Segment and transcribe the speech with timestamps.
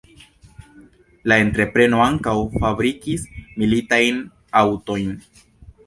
[1.31, 3.29] La entrepreno ankaŭ fabrikis
[3.63, 4.23] militajn
[4.65, 5.19] aŭtojn.